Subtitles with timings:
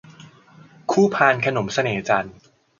[0.91, 2.35] คู่พานขนมเสน่ห์จันทร์